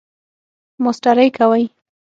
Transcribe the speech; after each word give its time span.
ماسټری 0.83 1.29
کوئ؟ 1.37 1.63